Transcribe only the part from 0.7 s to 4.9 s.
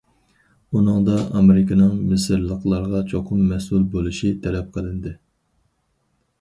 ئۇنىڭدا ئامېرىكىنىڭ مىسىرلىقلارغا چوقۇم مەسئۇل بولۇش تەلەپ